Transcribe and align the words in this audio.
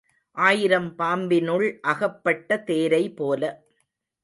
ஆயிரம் 0.37 0.87
பாம்பினுள் 0.97 1.67
அகப்பட்ட 1.83 2.63
தேரைபோல. 2.67 3.43